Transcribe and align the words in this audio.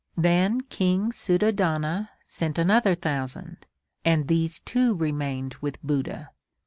Then 0.17 0.61
King 0.61 1.11
Suddhodana 1.11 2.09
sent 2.25 2.57
another 2.57 2.95
thousand, 2.95 3.67
and 4.03 4.27
these 4.27 4.57
too 4.59 4.95
remained 4.95 5.57
with 5.61 5.79
Buddha. 5.83 6.31